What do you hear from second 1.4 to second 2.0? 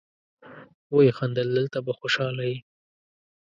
دلته به